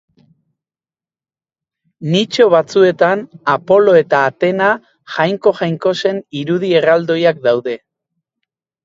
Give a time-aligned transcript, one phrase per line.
[2.15, 3.21] Nitxo batzuetan
[3.53, 4.71] Apolo eta Atena
[5.17, 7.77] jainko-jainkosen irudi erraldoiak daude.